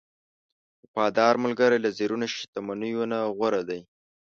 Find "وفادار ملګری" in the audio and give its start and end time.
0.83-1.77